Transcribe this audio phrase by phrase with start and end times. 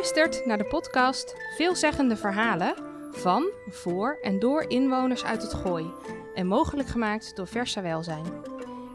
[0.00, 2.74] luistert naar de podcast Veelzeggende Verhalen
[3.10, 5.86] van, voor en door inwoners uit het Gooi
[6.34, 8.24] en mogelijk gemaakt door Versa Welzijn.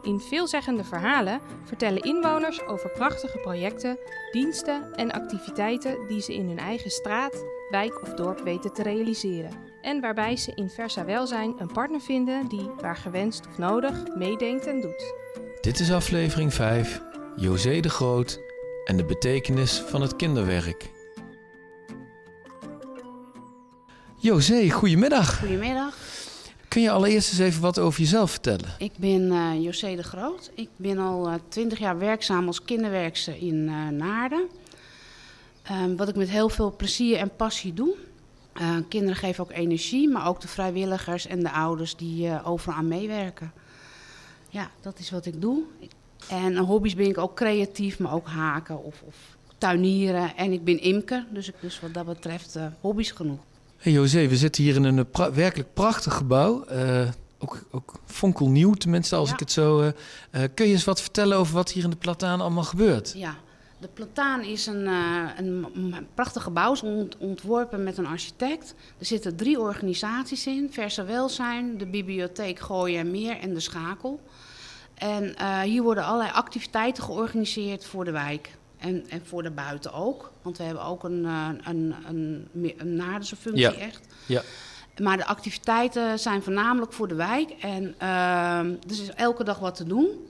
[0.02, 3.98] In Veelzeggende Verhalen vertellen inwoners over prachtige projecten,
[4.30, 9.50] diensten en activiteiten die ze in hun eigen straat, wijk of dorp weten te realiseren.
[9.82, 14.66] En waarbij ze in Versa Welzijn een partner vinden die, waar gewenst of nodig, meedenkt
[14.66, 15.14] en doet.
[15.60, 17.02] Dit is aflevering 5,
[17.36, 18.40] José de Groot
[18.84, 20.94] en de betekenis van het kinderwerk.
[24.26, 25.38] José, goedemiddag.
[25.38, 25.96] Goedemiddag,
[26.68, 28.68] Kun je allereerst eens even wat over jezelf vertellen?
[28.78, 30.50] ik ben eh José de Groot.
[30.54, 34.48] Ik ben al twintig jaar werkzaam als kinderwerkster in eh, Naarden.
[35.62, 37.94] Ehm, wat ik met heel veel plezier en passie doe.
[38.52, 42.78] Eh, kinderen geven ook energie, maar ook de vrijwilligers en de ouders die eh, overal
[42.78, 43.52] aan meewerken.
[44.48, 45.62] Ja, dat is wat ik doe.
[46.28, 49.16] En hobby's ben ik ook creatief, maar ook haken of, of
[49.58, 50.36] tuinieren.
[50.36, 53.40] En ik ben imker, dus ik dus wat dat betreft eh, hobby's genoeg.
[53.76, 56.64] Hey José, we zitten hier in een pra- werkelijk prachtig gebouw.
[56.64, 59.34] Eh, ook, ook fonkelnieuw, tenminste als Ja.
[59.34, 59.80] ik het zo...
[59.80, 59.88] eh,
[60.44, 63.12] eh, kun je eens wat vertellen over wat hier in de Plataan allemaal gebeurt?
[63.16, 63.34] Ja,
[63.80, 65.66] de Plataan is een, een,
[66.14, 68.74] prachtig gebouw, ont- ontworpen met een architect.
[68.98, 74.20] Er zitten drie organisaties in, Versa Welzijn, de Bibliotheek Gooien en Meer en de Schakel.
[74.94, 78.50] En hier worden allerlei activiteiten georganiseerd voor de wijk.
[78.86, 80.32] En, en voor de buiten ook.
[80.42, 82.48] Want we hebben ook een, eh, een, een,
[82.78, 83.74] een, Naardense functie Ja.
[83.74, 84.00] echt.
[84.26, 84.42] Ja.
[84.98, 87.50] Maar de activiteiten zijn voornamelijk voor de wijk.
[87.50, 90.28] En ehm er is elke dag wat te doen.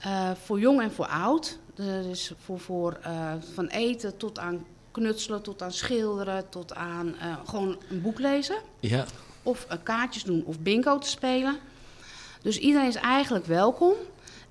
[0.00, 1.58] Eh, voor jong en voor oud.
[1.76, 7.14] Er is voor, voor eh, van eten tot aan knutselen, tot aan schilderen, tot aan
[7.44, 8.56] gewoon een boek lezen.
[8.80, 9.04] Ja,
[9.42, 11.56] Of kaartjes doen of bingo te spelen.
[12.42, 13.94] Dus iedereen is eigenlijk welkom.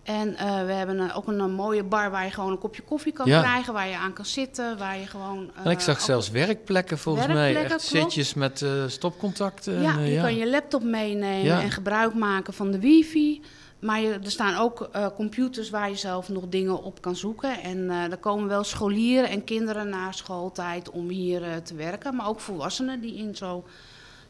[0.06, 2.82] En eh, we hebben een- ook een, een mooie bar waar je gewoon een kopje
[2.82, 3.42] koffie kan Ja.
[3.42, 3.74] krijgen.
[3.74, 5.52] Waar je aan kan zitten, waar je gewoon...
[5.64, 7.56] en ik eh, zag zelfs werkplekken volgens mij.
[7.64, 9.82] Echt zitjes met eh, stopcontacten.
[9.82, 11.62] Ja, en, eh, je kan je laptop meenemen Ja.
[11.62, 13.42] en gebruik maken van de wifi.
[13.80, 17.62] Maar je, er staan ook eh, computers waar je zelf nog dingen op kan zoeken.
[17.62, 22.16] En eh er komen wel scholieren en kinderen na schooltijd om hier eh, te werken.
[22.16, 23.64] Maar ook volwassenen die in zo'n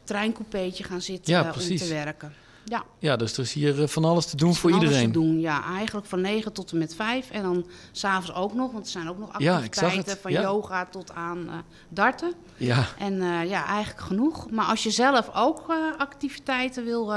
[0.04, 2.34] treincoupeetje gaan zitten Ja, eh, om te werken.
[2.68, 5.12] Ja, Ja, dus er is hier eh, van alles te doen voor van alles iedereen.
[5.12, 5.40] te doen.
[5.40, 7.30] Ja, eigenlijk van 9 tot en met 5.
[7.30, 10.16] En dan s'avonds ook nog, want er zijn ook nog activiteiten.
[10.16, 10.40] Van ja.
[10.42, 11.54] yoga tot aan eh,
[11.88, 12.32] darten.
[12.56, 14.50] Ja, En eh, ja, eigenlijk genoeg.
[14.50, 17.14] Maar als je zelf ook activiteiten wil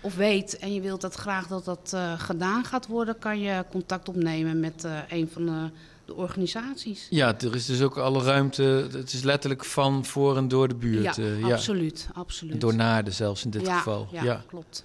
[0.00, 4.08] of weet en je wilt dat graag dat dat gedaan gaat worden, kan je contact
[4.08, 5.70] opnemen met een van de,
[6.08, 7.06] de organisaties.
[7.10, 8.62] ja, er is dus ook alle ruimte.
[8.92, 11.16] Het is letterlijk van, voor en door de buurt.
[11.16, 11.52] ja, eh, ja.
[11.54, 12.60] absoluut, absoluut.
[12.60, 14.08] Door Naarden zelfs in dit ja, geval.
[14.10, 14.44] Ja, Ja.
[14.46, 14.84] klopt.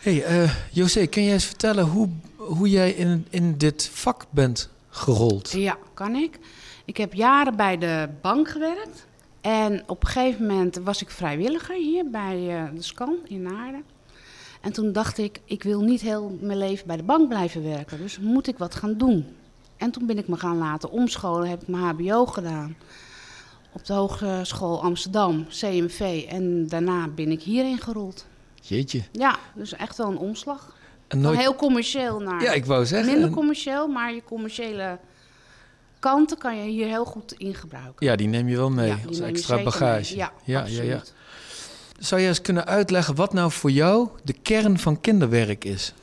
[0.00, 4.68] Hey, eh, José, kun jij eens vertellen hoe, hoe jij in, in dit vak bent
[4.88, 5.50] gerold?
[5.52, 6.38] Ja, kan ik.
[6.84, 9.06] Ik heb jaren bij de bank gewerkt.
[9.40, 13.84] En op een gegeven moment was ik vrijwilliger hier bij eh, de SCAN in Naarden.
[14.60, 17.98] En toen dacht ik, ik wil niet heel mijn leven bij de bank blijven werken.
[17.98, 19.26] Dus moet ik wat gaan doen.
[19.76, 22.76] En toen ben ik me gaan laten omscholen, heb ik mijn hbo gedaan.
[23.72, 26.24] Op de Hogeschool Amsterdam, CMV.
[26.28, 28.26] En daarna ben ik hierin gerold.
[28.62, 29.02] Jeetje.
[29.12, 30.74] Ja, dus echt wel een omslag.
[31.08, 33.12] En Van heel commercieel naar Ja, ik wou zeggen.
[33.12, 34.98] minder commercieel, maar je commerciële
[35.98, 38.06] kanten kan je hier heel goed in gebruiken.
[38.06, 40.16] Ja, die neem je wel mee Ja, als extra bagage.
[40.16, 41.02] Ja, ja, ja, ja.
[41.98, 45.94] Zou je eens kunnen uitleggen wat nou voor jou de kern van kinderwerk is?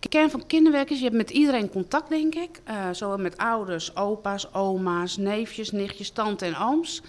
[0.00, 2.60] De kern van kinderwerk is, je hebt met iedereen contact, denk ik.
[2.64, 7.02] Eh, zowel met ouders, opa's, oma's, neefjes, nichtjes, tante en ooms.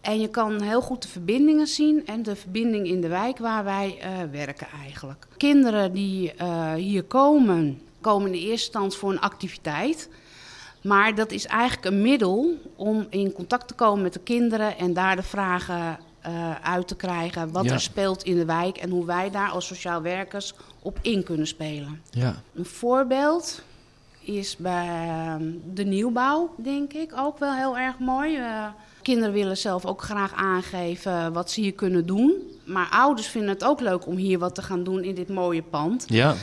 [0.00, 3.64] En je kan heel goed de verbindingen zien en de verbinding in de wijk waar
[3.64, 5.26] wij eh, werken eigenlijk.
[5.36, 10.08] Kinderen die eh, hier komen, komen in de eerste instantie voor een activiteit.
[10.82, 14.92] Maar dat is eigenlijk een middel om in contact te komen met de kinderen en
[14.92, 17.52] daar de vragen eh, uit te krijgen.
[17.52, 17.72] Wat Ja.
[17.72, 21.46] er speelt in de wijk en hoe wij daar als sociaal werkers op in kunnen
[21.46, 22.02] spelen.
[22.10, 23.62] Ja, Een voorbeeld
[24.20, 25.44] is bij ehm,
[25.74, 28.36] de nieuwbouw, denk ik, ook wel heel erg mooi.
[28.36, 28.66] Eh,
[29.02, 32.32] kinderen willen zelf ook graag aangeven wat ze hier kunnen doen.
[32.64, 35.62] Maar ouders vinden het ook leuk om hier wat te gaan doen in dit mooie
[35.62, 36.04] pand.
[36.06, 36.34] ja,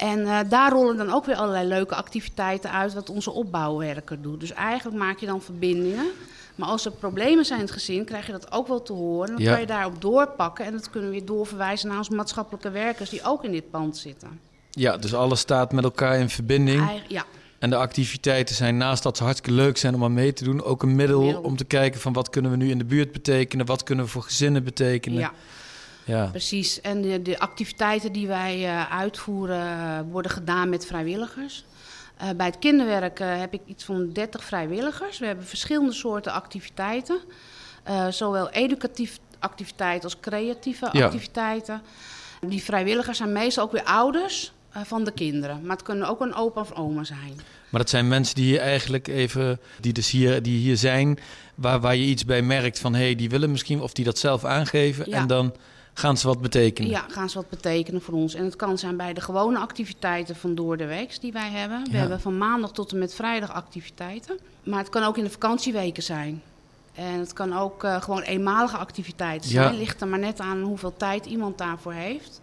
[0.00, 4.40] En eh, daar rollen dan ook weer allerlei leuke activiteiten uit wat onze opbouwwerker doet.
[4.40, 6.06] Dus eigenlijk maak je dan verbindingen.
[6.54, 9.28] Maar als er problemen zijn in het gezin, krijg je dat ook wel te horen.
[9.28, 9.50] Dan Ja.
[9.50, 13.24] kan je daarop doorpakken en dat kunnen we weer doorverwijzen naar onze maatschappelijke werkers die
[13.24, 14.40] ook in dit pand zitten.
[14.70, 16.86] ja, dus alles staat met elkaar in verbinding.
[16.88, 17.24] Eigen- ja,
[17.58, 20.62] En de activiteiten zijn naast dat ze hartstikke leuk zijn om aan mee te doen,
[20.62, 21.42] ook een middel, Middel.
[21.42, 24.10] om te kijken van wat kunnen we nu in de buurt betekenen, wat kunnen we
[24.10, 25.18] voor gezinnen betekenen.
[25.18, 25.32] ja,
[26.10, 26.26] ja.
[26.26, 26.80] precies.
[26.80, 31.64] En de, de activiteiten die wij eh, uitvoeren eh, worden gedaan met vrijwilligers.
[32.16, 35.18] Eh, bij het kinderwerk heb ik iets van 30 vrijwilligers.
[35.18, 37.18] We hebben verschillende soorten activiteiten.
[38.10, 41.04] Zowel educatieve activiteiten als creatieve Ja.
[41.04, 41.82] activiteiten.
[42.46, 45.60] Die vrijwilligers zijn meestal ook weer ouders van de kinderen.
[45.62, 47.40] Maar het kunnen ook een opa of oma zijn.
[47.68, 51.18] Maar dat zijn mensen die hier eigenlijk even, die dus hier, die hier zijn,
[51.54, 54.18] waar, waar je iets bij merkt van hé, hey, die willen misschien, of die dat
[54.18, 55.10] zelf aangeven.
[55.10, 55.16] Ja.
[55.16, 55.54] En dan
[55.94, 56.90] gaan ze wat betekenen.
[56.90, 58.34] Ja, gaan ze wat betekenen voor ons.
[58.34, 61.84] En het kan zijn bij de gewone activiteiten van door de week die wij hebben.
[61.84, 61.98] We Ja.
[61.98, 64.38] hebben van maandag tot en met vrijdag activiteiten.
[64.64, 66.42] Maar het kan ook in de vakantieweken zijn.
[66.94, 69.62] En het kan ook eh, gewoon eenmalige activiteiten Ja.
[69.62, 69.76] zijn.
[69.76, 72.40] Ligt er maar net aan hoeveel tijd iemand daarvoor heeft.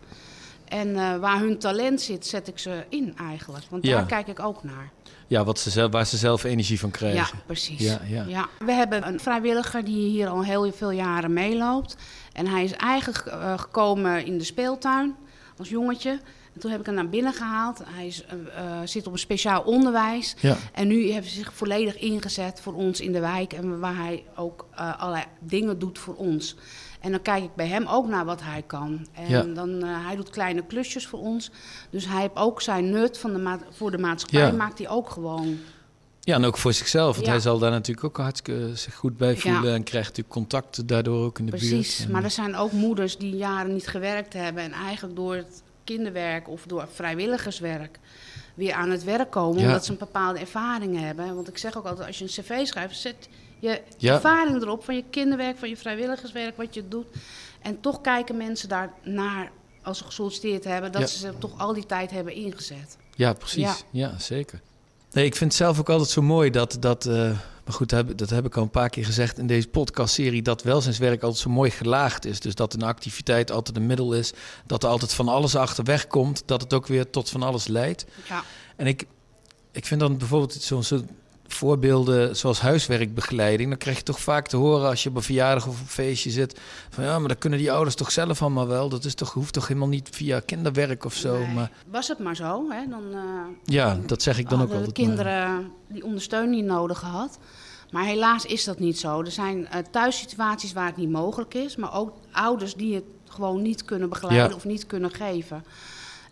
[0.67, 3.65] En eh, waar hun talent zit, zet ik ze in eigenlijk.
[3.69, 3.95] Want Ja.
[3.95, 4.91] daar kijk ik ook naar.
[5.27, 7.19] Ja, wat ze zelf, waar ze zelf energie van krijgen.
[7.19, 7.79] Ja, precies.
[7.81, 8.47] Ja, ja.
[8.59, 11.95] We hebben een vrijwilliger die hier al heel veel jaren meeloopt.
[12.37, 15.15] En hij is eigenlijk eh, gekomen in de speeltuin
[15.57, 16.19] als jongetje.
[16.53, 17.81] En toen heb ik hem naar binnen gehaald.
[17.85, 20.35] Hij is, eh, eh, zit op een speciaal onderwijs.
[20.39, 20.55] Ja.
[20.73, 23.53] En nu heeft hij zich volledig ingezet voor ons in de wijk.
[23.53, 26.55] En waar hij ook eh, allerlei dingen doet voor ons.
[26.99, 29.07] En dan kijk ik bij hem ook naar wat hij kan.
[29.13, 29.41] En Ja.
[29.41, 31.51] dan, hij doet kleine klusjes voor ons.
[31.89, 34.39] Dus hij heeft ook zijn nut van de voor de maatschappij.
[34.39, 34.51] Ja.
[34.51, 35.59] Maakt hij ook gewoon.
[36.27, 37.13] Ja, en ook voor zichzelf.
[37.15, 37.31] Want Ja.
[37.31, 39.63] hij zal daar natuurlijk ook hartstikke zich goed bij voelen.
[39.63, 39.73] Ja.
[39.73, 41.63] En krijgt natuurlijk contact daardoor ook in de buurt.
[41.69, 45.63] Precies, maar er zijn ook moeders die jaren niet gewerkt hebben en eigenlijk door het
[45.83, 47.99] kinderwerk of door vrijwilligerswerk
[48.55, 49.67] weer aan het werk komen, Ja.
[49.67, 51.35] omdat ze een bepaalde ervaring hebben.
[51.35, 53.29] Want ik zeg ook altijd, als je een cv schrijft, zet
[53.59, 57.05] je ervaring erop van je kinderwerk, van je vrijwilligerswerk, wat je doet.
[57.61, 59.51] En toch kijken mensen daar naar
[59.83, 62.97] als ze gesolliciteerd hebben, dat ze toch al die tijd hebben ingezet.
[63.15, 63.83] Ja, precies.
[63.91, 64.17] Ja.
[64.19, 64.61] zeker.
[65.11, 67.31] Nee, ik vind het zelf ook altijd zo mooi dat, dat eh,
[67.67, 70.41] maar goed, dat heb, dat heb ik al een paar keer gezegd in deze podcastserie,
[70.41, 72.39] dat welzijnswerk altijd zo mooi gelaagd is.
[72.39, 74.33] Dus dat een activiteit altijd een middel is,
[74.65, 78.05] dat er altijd van alles achterweg komt, dat het ook weer tot van alles leidt.
[78.27, 78.43] Ja,
[78.75, 79.05] En ik,
[79.71, 81.03] ik vind dan bijvoorbeeld zo'n soort
[81.57, 83.69] voorbeelden zoals huiswerkbegeleiding.
[83.69, 85.87] Dan krijg je toch vaak te horen als je op een verjaardag of op een
[85.87, 86.59] feestje zit.
[86.89, 88.89] Van ja, maar dat kunnen die ouders toch zelf allemaal wel.
[88.89, 91.37] Dat is toch, hoeft toch helemaal niet via kinderwerk of zo.
[91.37, 91.53] nee.
[91.53, 93.03] Maar Was het maar zo, hè, dan...
[93.13, 93.19] eh,
[93.65, 94.95] ja, dat zeg ik dan ook altijd.
[94.95, 95.09] de maar.
[95.15, 97.37] kinderen die ondersteuning nodig gehad.
[97.91, 99.19] Maar helaas is dat niet zo.
[99.21, 103.61] Er zijn eh, thuissituaties waar het niet mogelijk is, maar ook ouders die het gewoon
[103.61, 104.55] niet kunnen begeleiden Ja.
[104.55, 105.63] of niet kunnen geven.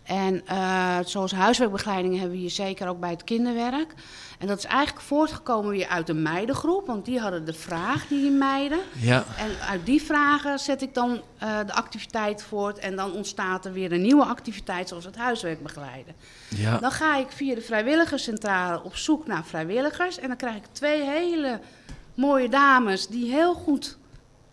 [0.06, 3.94] En eh, zoals huiswerkbegeleiding hebben we hier zeker ook bij het kinderwerk.
[4.38, 8.30] En dat is eigenlijk voortgekomen weer uit de meidengroep, want die hadden de vraag, die
[8.30, 8.78] meiden.
[8.92, 12.78] Ja, En uit die vragen zet ik dan eh, de activiteit voort.
[12.78, 16.14] En dan ontstaat er weer een nieuwe activiteit, zoals het huiswerk begeleiden.
[16.48, 16.78] ja.
[16.78, 20.18] Dan ga ik via de vrijwilligerscentrale op zoek naar vrijwilligers.
[20.18, 21.60] En dan krijg ik twee hele
[22.14, 23.96] mooie dames die heel goed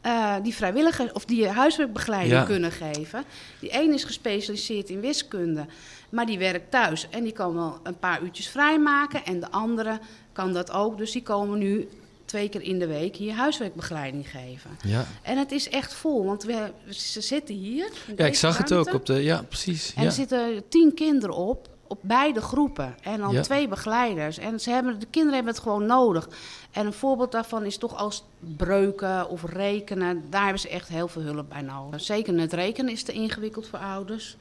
[0.03, 2.43] eh, die vrijwilliger of die huiswerkbegeleiding Ja.
[2.45, 3.23] kunnen geven.
[3.59, 5.65] Die een is gespecialiseerd in wiskunde,
[6.09, 7.07] maar die werkt thuis.
[7.09, 9.25] En die kan wel een paar uurtjes vrijmaken.
[9.25, 9.99] En de andere
[10.33, 10.97] kan dat ook.
[10.97, 11.87] Dus die komen nu
[12.25, 14.69] twee keer in de week hier huiswerkbegeleiding geven.
[14.85, 15.05] ja.
[15.21, 17.89] En het is echt vol, want we, ze zitten hier.
[18.15, 19.13] ja ik zag het ook op de.
[19.23, 19.93] Ja, precies.
[19.95, 20.07] En Ja.
[20.07, 22.95] er zitten tien kinderen op, op beide groepen.
[23.01, 23.41] En dan Ja.
[23.41, 24.37] twee begeleiders.
[24.37, 26.29] En ze hebben, de kinderen hebben het gewoon nodig.
[26.71, 30.23] En een voorbeeld daarvan is toch als breuken of rekenen.
[30.29, 32.01] Daar hebben ze echt heel veel hulp bij nodig.
[32.01, 34.37] Zeker het rekenen is te ingewikkeld voor ouders.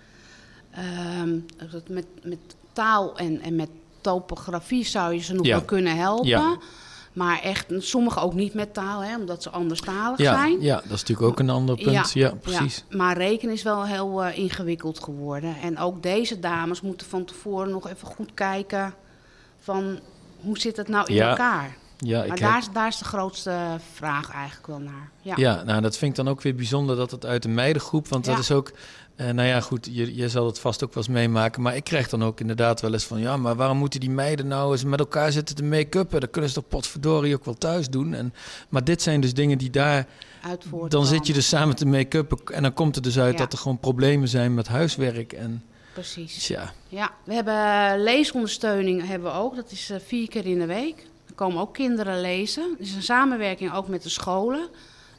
[0.71, 1.39] Ehm,
[1.89, 2.39] met, met
[2.73, 3.69] taal en, en met
[4.01, 5.57] topografie zou je ze nog Ja.
[5.57, 6.27] wel kunnen helpen.
[6.27, 6.57] Ja.
[7.13, 10.61] Maar echt, sommigen ook niet met taal, hè, omdat ze anderstalig ja, zijn.
[10.61, 12.13] ja, dat is natuurlijk ook een ander punt.
[12.13, 12.85] Ja, precies.
[12.89, 15.57] Ja, maar rekenen is wel heel eh, ingewikkeld geworden.
[15.63, 18.95] En ook deze dames moeten van tevoren nog even goed kijken
[19.59, 19.99] van
[20.41, 21.77] hoe zit het nou in elkaar.
[22.05, 23.59] Ja, ik Maar heb- daar, is- daar is de grootste
[23.93, 25.11] vraag eigenlijk wel naar.
[25.23, 28.09] Ja, Ja, nou, dat vind ik dan ook weer bijzonder dat het uit de meidengroep,
[28.09, 28.41] want dat Ja.
[28.41, 28.73] is ook,
[29.17, 31.85] eh, nou ja, goed, je, je zal het vast ook wel eens meemaken, maar ik
[31.85, 34.85] krijg dan ook inderdaad wel eens van, ja, maar waarom moeten die meiden nou eens
[34.85, 36.21] met elkaar zitten te make-uppen?
[36.21, 38.15] Dat kunnen ze toch potverdorie ook wel thuis doen.
[38.15, 38.35] En,
[38.69, 40.07] maar dit zijn dus dingen die daar,
[40.43, 40.91] uit voortkomen.
[40.91, 43.39] dan zit je dus samen te make-uppen en dan komt er dus uit Ja.
[43.39, 46.45] dat er gewoon problemen zijn met huiswerk en, Precies.
[46.45, 49.57] tja, Ja, we hebben leesondersteuning hebben we ook.
[49.57, 51.07] Dat is eh, vier keer in de week.
[51.33, 52.71] Er komen ook kinderen lezen.
[52.79, 54.69] Het is een samenwerking ook met de scholen.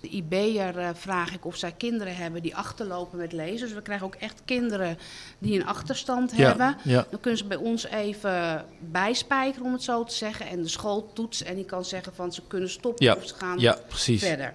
[0.02, 3.68] De IB'er eh, vraag ik of zij kinderen hebben die achterlopen met lezen.
[3.68, 4.98] Dus we krijgen ook echt kinderen
[5.40, 6.78] die een achterstand hebben.
[6.84, 10.48] ja, Dan kunnen ze bij ons even bijspijkeren, om het zo te zeggen.
[10.48, 13.36] En de school toetst en die kan zeggen van ze kunnen stoppen Ja, of ze
[13.36, 13.60] gaan
[14.20, 14.54] verder.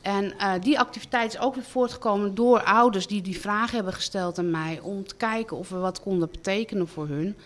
[0.00, 4.38] En eh, die activiteit is ook weer voortgekomen door ouders die die vraag hebben gesteld
[4.38, 4.80] aan mij.
[4.82, 7.36] Om te kijken of we wat konden betekenen voor hun.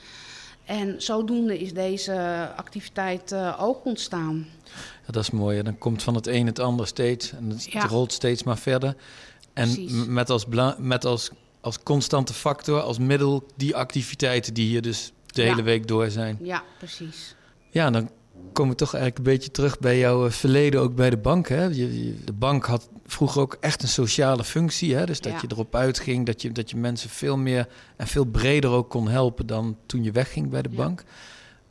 [0.67, 4.47] En zodoende is deze activiteit eh, ook ontstaan.
[5.07, 5.63] Ja, dat is mooi.
[5.63, 7.33] Dan komt van het een het ander steeds.
[7.33, 7.87] En het, Ja.
[7.87, 8.97] rolt steeds maar verder.
[9.53, 9.77] En
[10.13, 10.45] met als,
[10.79, 11.31] met als,
[11.61, 15.49] als constante factor, als middel, die activiteiten die hier dus de Ja.
[15.49, 16.39] hele week door zijn.
[16.43, 17.35] Ja, precies.
[17.71, 18.11] Ja, dan
[18.53, 21.49] komen we toch eigenlijk een beetje terug bij jouw eh, verleden ook bij de bank.
[21.49, 21.65] Hè?
[21.65, 24.95] Je, je- de bank had vroeger ook echt een sociale functie.
[24.95, 25.07] Hè?
[25.07, 25.39] Dus dat Ja.
[25.43, 29.09] je erop uitging, dat je, dat je mensen veel meer en veel breder ook kon
[29.09, 30.77] helpen dan toen je wegging bij de Ja.
[30.77, 31.03] bank.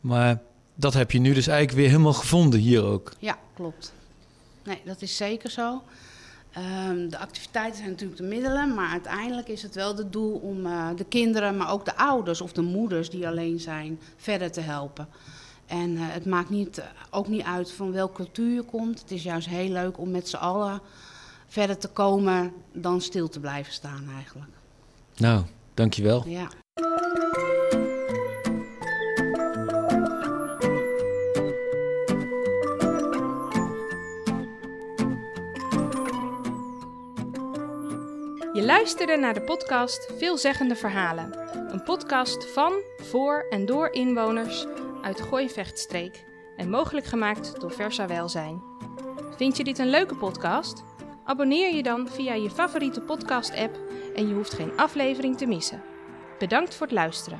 [0.02, 0.42] Maar
[0.76, 3.12] dat heb je nu dus eigenlijk weer helemaal gevonden hier ook.
[3.20, 3.94] Ja, klopt.
[4.64, 5.82] Nee, dat is zeker zo.
[6.52, 10.66] Ehm, de activiteiten zijn natuurlijk de middelen, maar uiteindelijk is het wel het doel om
[10.66, 14.62] eh, de kinderen, maar ook de ouders of de moeders die alleen zijn, verder te
[14.62, 15.08] helpen.
[15.68, 19.00] En eh, het maakt niet, eh, ook niet uit van welke cultuur je komt.
[19.00, 20.82] Het is juist heel leuk om met z'n allen
[21.48, 24.52] verder te komen dan stil te blijven staan eigenlijk.
[25.16, 25.44] Nou,
[25.74, 26.28] dankjewel.
[26.28, 26.48] Ja.
[38.54, 41.38] Je luisterde naar de podcast Veelzeggende Verhalen.
[41.72, 44.66] Een podcast van, voor en door inwoners
[45.06, 48.64] uit Gooi-Vechtstreek en mogelijk gemaakt door Versa Welzijn.
[49.38, 50.84] Vind je dit een leuke podcast?
[51.24, 53.80] Abonneer je dan via je favoriete podcast-app
[54.16, 55.82] en je hoeft geen aflevering te missen.
[56.40, 57.40] Bedankt voor het luisteren.